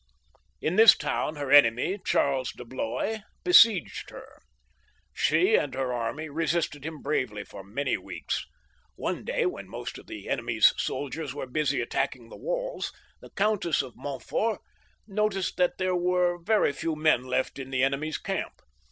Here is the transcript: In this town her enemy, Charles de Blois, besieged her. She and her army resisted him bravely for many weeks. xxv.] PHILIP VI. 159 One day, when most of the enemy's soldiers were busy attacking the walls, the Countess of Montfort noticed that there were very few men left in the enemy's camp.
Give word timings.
In 0.63 0.77
this 0.77 0.97
town 0.97 1.35
her 1.35 1.51
enemy, 1.51 1.99
Charles 2.03 2.51
de 2.53 2.65
Blois, 2.65 3.19
besieged 3.43 4.09
her. 4.09 4.41
She 5.13 5.53
and 5.53 5.75
her 5.75 5.93
army 5.93 6.27
resisted 6.27 6.83
him 6.83 7.03
bravely 7.03 7.43
for 7.43 7.63
many 7.63 7.97
weeks. 7.97 8.33
xxv.] 8.33 8.39
PHILIP 8.39 8.95
VI. 8.95 9.01
159 9.03 9.15
One 9.15 9.23
day, 9.23 9.45
when 9.55 9.69
most 9.69 9.97
of 9.99 10.07
the 10.07 10.27
enemy's 10.27 10.73
soldiers 10.77 11.35
were 11.35 11.45
busy 11.45 11.81
attacking 11.81 12.29
the 12.29 12.35
walls, 12.37 12.91
the 13.19 13.29
Countess 13.29 13.83
of 13.83 13.93
Montfort 13.95 14.59
noticed 15.05 15.57
that 15.57 15.77
there 15.77 15.95
were 15.95 16.39
very 16.39 16.73
few 16.73 16.95
men 16.95 17.25
left 17.25 17.59
in 17.59 17.69
the 17.69 17.83
enemy's 17.83 18.17
camp. 18.17 18.55